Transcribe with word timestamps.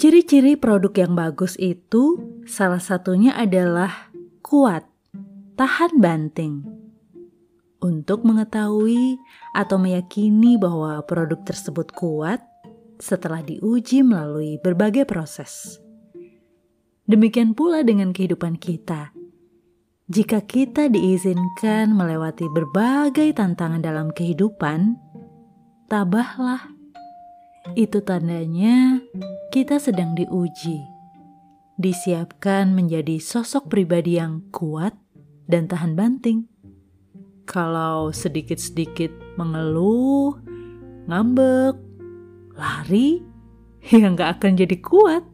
Ciri-ciri 0.00 0.56
produk 0.56 0.96
yang 0.96 1.12
bagus 1.12 1.60
itu 1.60 2.24
salah 2.48 2.80
satunya 2.80 3.36
adalah 3.36 4.08
kuat, 4.40 4.88
tahan 5.60 6.00
banting. 6.00 6.64
Untuk 7.84 8.24
mengetahui 8.24 9.20
atau 9.52 9.76
meyakini 9.76 10.56
bahwa 10.56 11.04
produk 11.04 11.44
tersebut 11.44 11.92
kuat 11.92 12.40
setelah 12.96 13.44
diuji 13.44 14.00
melalui 14.00 14.56
berbagai 14.64 15.04
proses. 15.04 15.76
Demikian 17.04 17.52
pula 17.52 17.84
dengan 17.84 18.16
kehidupan 18.16 18.56
kita. 18.56 19.12
Jika 20.08 20.48
kita 20.48 20.88
diizinkan 20.88 21.92
melewati 21.92 22.48
berbagai 22.48 23.36
tantangan 23.36 23.84
dalam 23.84 24.16
kehidupan, 24.16 24.96
tabahlah. 25.92 26.72
Itu 27.76 28.00
tandanya 28.00 29.04
kita 29.50 29.82
sedang 29.82 30.14
diuji, 30.14 30.78
disiapkan 31.74 32.70
menjadi 32.70 33.18
sosok 33.18 33.66
pribadi 33.66 34.14
yang 34.14 34.46
kuat 34.54 34.94
dan 35.50 35.66
tahan 35.66 35.98
banting. 35.98 36.46
Kalau 37.50 38.14
sedikit-sedikit 38.14 39.10
mengeluh, 39.34 40.38
ngambek, 41.10 41.74
lari, 42.54 43.26
ya 43.90 44.06
nggak 44.06 44.38
akan 44.38 44.52
jadi 44.54 44.76
kuat. 44.78 45.26